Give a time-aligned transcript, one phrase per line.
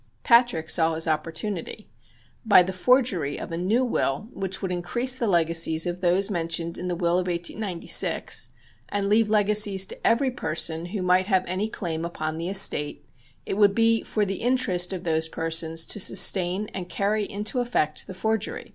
[0.23, 1.87] Patrick saw his opportunity.
[2.43, 6.75] By the forgery of a new will which would increase the legacies of those mentioned
[6.79, 8.49] in the will of 1896
[8.89, 13.05] and leave legacies to every person who might have any claim upon the estate,
[13.45, 18.07] it would be for the interest of those persons to sustain and carry into effect
[18.07, 18.69] the forgery.